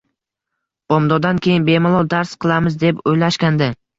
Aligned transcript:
Bomdoddan 0.93 1.41
keyin 1.47 1.67
bemalol 1.69 2.09
dars 2.13 2.33
qilamiz, 2.45 2.81
deb 2.87 3.07
oʻylashgandi 3.15 3.71